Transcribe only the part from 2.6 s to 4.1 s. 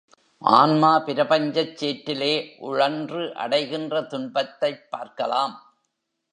உழன்று அடைகின்ற